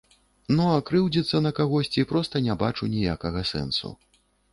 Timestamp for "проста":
2.13-2.41